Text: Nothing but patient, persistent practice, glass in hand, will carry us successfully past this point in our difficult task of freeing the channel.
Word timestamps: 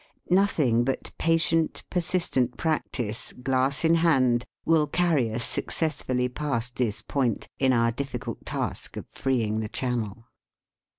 Nothing 0.31 0.83
but 0.83 1.11
patient, 1.19 1.83
persistent 1.91 2.57
practice, 2.57 3.33
glass 3.33 3.85
in 3.85 3.93
hand, 3.93 4.45
will 4.65 4.87
carry 4.87 5.31
us 5.31 5.43
successfully 5.43 6.27
past 6.27 6.75
this 6.77 7.03
point 7.03 7.47
in 7.59 7.71
our 7.71 7.91
difficult 7.91 8.43
task 8.43 8.97
of 8.97 9.05
freeing 9.11 9.59
the 9.59 9.69
channel. 9.69 10.25